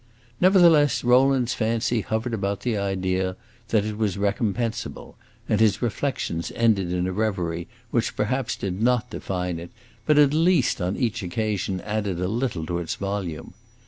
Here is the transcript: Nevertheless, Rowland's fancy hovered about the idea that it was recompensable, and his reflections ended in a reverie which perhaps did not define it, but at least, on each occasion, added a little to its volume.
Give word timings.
Nevertheless, 0.39 1.03
Rowland's 1.03 1.53
fancy 1.53 2.01
hovered 2.01 2.33
about 2.33 2.61
the 2.61 2.75
idea 2.75 3.35
that 3.67 3.85
it 3.85 3.99
was 3.99 4.17
recompensable, 4.17 5.13
and 5.47 5.59
his 5.59 5.79
reflections 5.83 6.51
ended 6.55 6.91
in 6.91 7.05
a 7.05 7.11
reverie 7.13 7.67
which 7.91 8.15
perhaps 8.15 8.55
did 8.55 8.81
not 8.81 9.11
define 9.11 9.59
it, 9.59 9.69
but 10.07 10.17
at 10.17 10.33
least, 10.33 10.81
on 10.81 10.97
each 10.97 11.21
occasion, 11.21 11.81
added 11.81 12.19
a 12.19 12.27
little 12.27 12.65
to 12.65 12.79
its 12.79 12.95
volume. 12.95 13.53